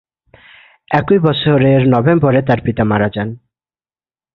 [0.91, 3.29] একই বছরের নভেম্বরে তাঁর পিতা মারা যান।